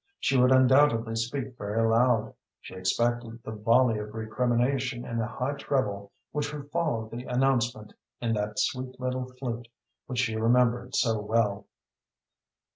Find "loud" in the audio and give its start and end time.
1.87-2.33